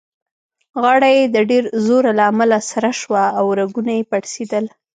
غاړه 0.83 1.09
يې 1.17 1.23
د 1.35 1.37
ډېر 1.49 1.63
زوره 1.85 2.11
له 2.19 2.23
امله 2.31 2.59
سره 2.71 2.89
شوه 3.01 3.23
او 3.39 3.45
رګونه 3.59 3.91
يې 3.97 4.03
پړسېدل. 4.11 4.65